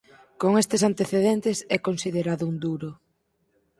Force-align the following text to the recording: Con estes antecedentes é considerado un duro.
Con 0.41 0.51
estes 0.63 0.81
antecedentes 0.89 1.57
é 1.75 1.77
considerado 1.87 2.43
un 2.51 2.55
duro. 2.65 2.89